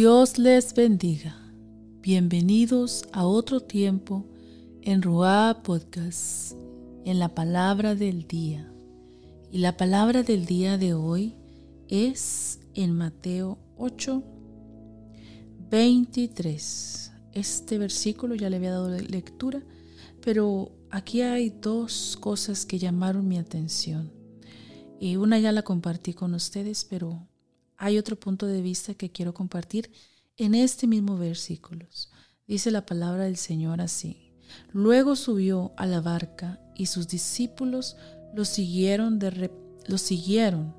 [0.00, 1.36] Dios les bendiga.
[2.02, 4.24] Bienvenidos a otro tiempo
[4.80, 6.52] en Ruá Podcast,
[7.04, 8.72] en la palabra del día.
[9.50, 11.34] Y la palabra del día de hoy
[11.88, 14.22] es en Mateo 8,
[15.68, 17.12] 23.
[17.32, 19.64] Este versículo ya le había dado lectura,
[20.24, 24.12] pero aquí hay dos cosas que llamaron mi atención.
[25.00, 27.26] Y una ya la compartí con ustedes, pero
[27.78, 29.90] hay otro punto de vista que quiero compartir
[30.36, 31.86] en este mismo versículo.
[32.46, 34.32] Dice la palabra del Señor así.
[34.72, 37.96] Luego subió a la barca y sus discípulos
[38.34, 39.18] lo siguieron.
[39.18, 39.50] De
[39.86, 40.74] lo siguieron.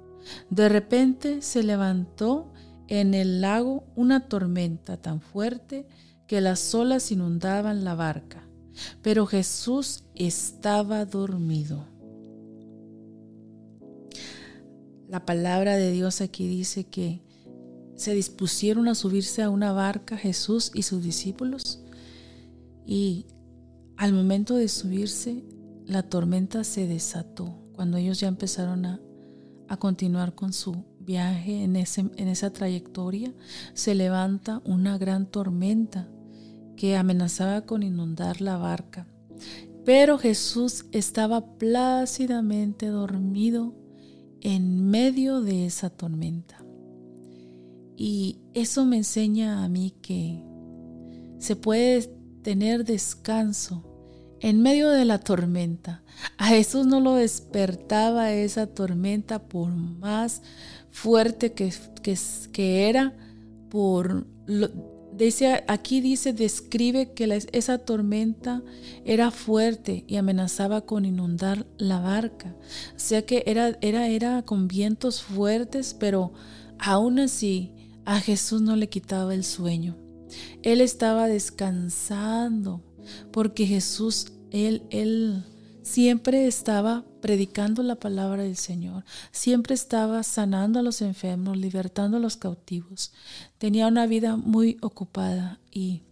[0.50, 2.52] De repente se levantó
[2.88, 5.88] en el lago una tormenta tan fuerte
[6.28, 8.48] que las olas inundaban la barca.
[9.02, 11.88] Pero Jesús estaba dormido.
[15.10, 17.24] La palabra de Dios aquí dice que
[17.96, 21.82] se dispusieron a subirse a una barca Jesús y sus discípulos.
[22.86, 23.26] Y
[23.98, 25.44] al momento de subirse
[25.88, 29.02] la tormenta se desató cuando ellos ya empezaron a,
[29.80, 33.34] continuar con su viaje en, ese, en esa trayectoria
[33.74, 36.08] se levanta una gran tormenta
[36.76, 39.08] que amenazaba con inundar la barca.
[39.86, 43.74] Pero Jesús estaba plácidamente dormido
[44.42, 46.64] en medio de esa tormenta.
[47.96, 50.44] Y eso me enseña a mí que
[51.38, 52.02] se puede
[52.44, 53.84] tener descanso
[54.40, 56.04] en medio de la tormenta.
[56.38, 60.42] A Jesús no lo despertaba esa tormenta por más
[60.92, 63.16] fuerte que, que, era,
[63.70, 64.28] por
[65.20, 68.64] Dice, aquí dice, describe que esa tormenta
[69.04, 72.56] era fuerte y amenazaba con inundar la barca.
[72.96, 76.32] O sea que era, era, era con vientos fuertes, pero
[76.78, 77.74] aún así
[78.06, 79.98] a Jesús no le quitaba el sueño.
[80.64, 82.82] Él estaba descansando
[83.34, 85.44] porque Jesús, él, él
[85.84, 92.20] siempre estaba predicando la palabra del Señor, siempre estaba sanando a los enfermos, libertando a
[92.20, 93.12] los cautivos.
[93.58, 96.04] Tenía una vida muy ocupada y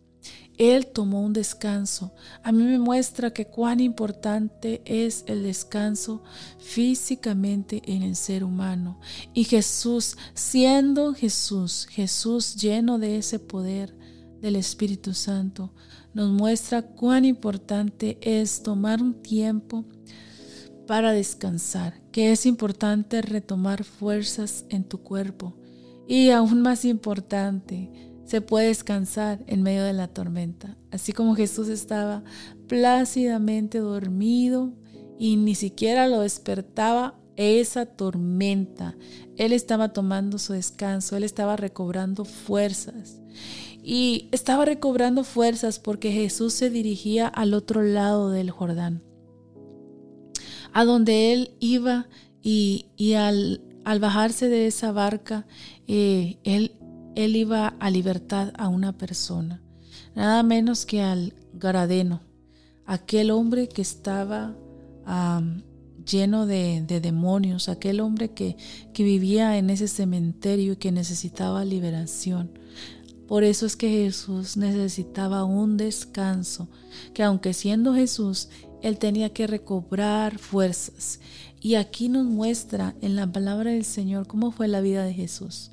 [0.57, 2.13] él tomó un descanso.
[2.44, 6.23] A mí me muestra que cuán importante es el descanso
[6.59, 9.00] físicamente en el ser humano.
[9.34, 13.96] Y Jesús, siendo Jesús, Jesús lleno de ese poder
[14.41, 15.73] del Espíritu Santo,
[16.13, 19.85] nos muestra cuán importante es tomar un tiempo
[20.88, 25.56] para descansar, que es importante retomar fuerzas en tu cuerpo
[26.08, 27.92] y aún más importante,
[28.25, 32.24] se puede descansar en medio de la tormenta, así como Jesús estaba
[32.68, 34.74] plácidamente dormido
[35.18, 38.97] y ni siquiera lo despertaba esa tormenta.
[39.38, 43.22] Él estaba tomando su descanso, él estaba recobrando fuerzas.
[43.81, 49.02] Y estaba recobrando fuerzas porque Jesús se dirigía al otro lado del Jordán,
[50.73, 52.07] a donde él iba
[52.41, 53.61] y, al,
[54.00, 55.45] bajarse de esa barca,
[55.88, 56.73] eh, él,
[57.16, 59.61] él iba a libertad a una persona,
[60.16, 62.22] nada menos que al Garadeno,
[62.85, 64.55] aquel hombre que estaba
[66.05, 68.57] lleno de, demonios, aquel hombre que,
[68.94, 72.51] que, vivía en ese cementerio y que necesitaba liberación.
[73.28, 76.69] Por eso es que Jesús necesitaba un descanso,
[77.13, 78.49] que aunque siendo Jesús,
[78.82, 81.20] Él tenía que recobrar fuerzas.
[81.60, 85.72] Y aquí nos muestra en la palabra del Señor cómo fue la vida de Jesús,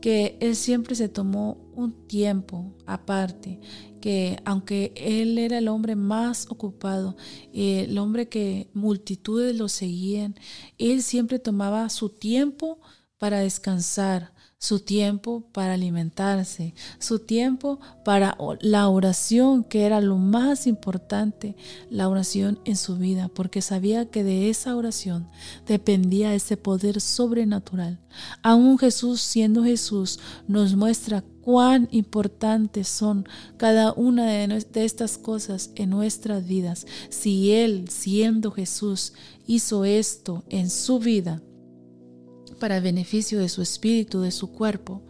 [0.00, 3.58] que Él siempre se tomó un tiempo aparte,
[4.00, 7.16] que aunque Él era el hombre más ocupado,
[7.52, 10.34] el hombre que multitudes lo seguían,
[10.76, 12.80] Él siempre tomaba su tiempo
[13.16, 20.68] para descansar, su tiempo para alimentarse, su tiempo para la oración, que era lo más
[20.68, 21.56] importante,
[21.90, 25.28] la oración en su vida, porque sabía que de esa oración
[25.66, 27.98] dependía ese poder sobrenatural.
[28.40, 33.26] Aún Jesús, siendo Jesús, nos muestra cuán importantes son
[33.56, 36.86] cada una de, estas cosas en nuestras vidas.
[37.08, 39.12] Si Él, siendo Jesús,
[39.44, 41.42] hizo esto en su vida,
[42.62, 45.02] para beneficio de su espíritu, de su cuerpo.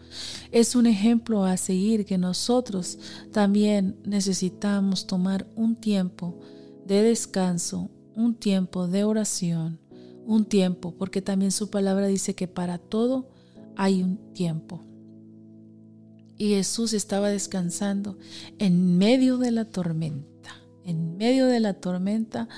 [0.53, 2.99] Es un ejemplo a seguir que nosotros
[3.31, 6.41] también necesitamos tomar un tiempo
[6.87, 9.79] de descanso, un tiempo de oración,
[10.25, 13.29] un tiempo, porque también su palabra dice que para todo
[13.77, 14.81] hay un tiempo.
[16.39, 18.17] Y Jesús estaba descansando
[18.59, 20.57] en medio de la tormenta.
[20.87, 22.49] En medio de la tormenta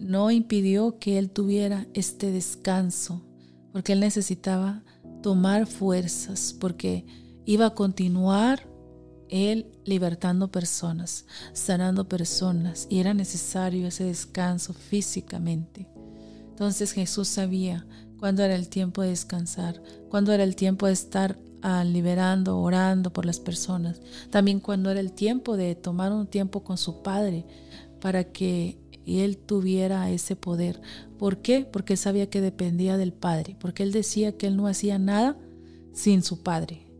[0.00, 3.22] no impidió que él tuviera este descanso
[3.72, 4.82] porque él necesitaba
[5.22, 7.06] tomar fuerzas, porque
[7.44, 8.68] iba a continuar
[9.28, 11.24] él libertando personas,
[11.54, 15.88] sanando personas, y era necesario ese descanso físicamente.
[16.50, 17.86] Entonces Jesús sabía
[18.18, 23.10] cuándo era el tiempo de descansar, cuándo era el tiempo de estar ah, liberando, orando
[23.10, 27.46] por las personas, también cuándo era el tiempo de tomar un tiempo con su Padre
[28.02, 30.80] para que él tuviera ese poder.
[31.18, 31.64] ¿Por qué?
[31.64, 35.36] Porque él sabía que dependía del Padre, porque él decía que él no hacía nada
[35.92, 36.92] sin su Padre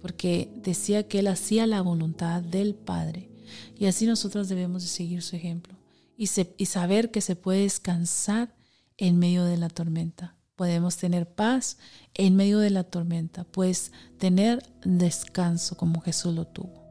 [0.00, 3.30] porque decía que él hacía la voluntad del Padre.
[3.76, 5.76] Y así nosotros debemos de seguir su ejemplo
[6.16, 8.54] y, saber que se puede descansar
[8.96, 10.36] en medio de la tormenta.
[10.56, 11.78] Podemos tener paz
[12.14, 16.84] en medio de la tormenta, pues tener descanso como Jesús lo tuvo.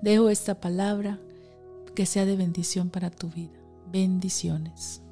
[0.00, 1.20] Dejo esta palabra
[1.94, 3.58] que sea de bendición para tu vida.
[3.90, 5.02] Bendiciones.